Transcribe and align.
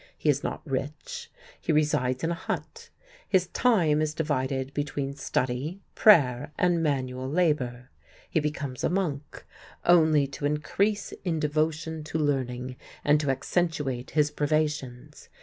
He 0.17 0.29
is 0.29 0.43
not 0.43 0.65
rich; 0.65 1.29
he 1.61 1.71
resides 1.71 2.23
in 2.23 2.31
a 2.31 2.33
hut; 2.33 2.89
his 3.29 3.45
time 3.49 4.01
is 4.01 4.15
divided 4.15 4.73
between 4.73 5.15
study, 5.15 5.79
prayer, 5.93 6.51
and 6.57 6.81
manual 6.81 7.29
labor. 7.29 7.91
He 8.27 8.39
becomes 8.39 8.83
a 8.83 8.89
monk, 8.89 9.45
only 9.85 10.25
to 10.25 10.47
increase 10.47 11.11
in 11.23 11.39
devotion 11.39 12.03
to 12.05 12.17
learning 12.17 12.77
and 13.05 13.19
to 13.19 13.29
accentuate 13.29 14.09
his 14.09 14.31
privations. 14.31 15.29